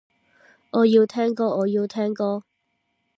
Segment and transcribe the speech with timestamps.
[0.71, 2.43] 我要聽歌，我要聽歌